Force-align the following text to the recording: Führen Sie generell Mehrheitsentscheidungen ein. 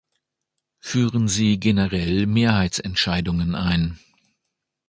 Führen 0.79 1.27
Sie 1.27 1.59
generell 1.59 2.25
Mehrheitsentscheidungen 2.25 3.53
ein. 3.53 3.99